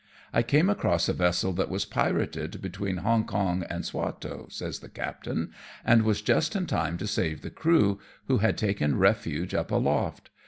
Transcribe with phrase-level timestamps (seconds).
[0.33, 4.89] "I came across a vessel that was pirated between Hong Kong and Swatow," says the
[4.89, 5.51] captain,"
[5.85, 10.31] and was just in time to save the crew, who had taken refuge up aloft.